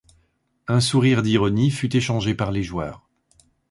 [0.67, 3.07] Un sourire d’ironie fut échangé par les joueurs.